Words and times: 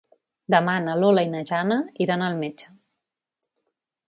Demà 0.53 0.77
na 0.85 0.95
Lola 1.03 1.23
i 1.27 1.29
na 1.33 1.41
Jana 1.51 1.77
iran 2.07 2.25
al 2.29 2.41
metge. 2.41 2.75